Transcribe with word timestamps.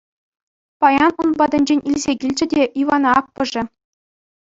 Паян 0.79 1.13
ун 1.21 1.29
патӗнчен 1.39 1.79
илсе 1.89 2.11
килчӗ 2.19 2.45
те 2.51 2.61
Ивана 2.81 3.09
аппӑшӗ. 3.19 3.61